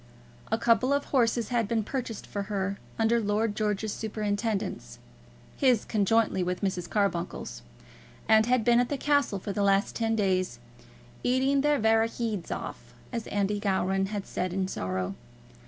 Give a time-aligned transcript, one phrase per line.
[0.51, 4.97] A couple of horses had been purchased for her, under Lord George's superintendence,
[5.55, 6.89] his conjointly with Mrs.
[6.89, 7.61] Carbuncle's,
[8.27, 10.57] and had been at the castle for the last ten days
[11.23, 15.13] "eating their varra heeds off," as Andy Gowran had said in sorrow.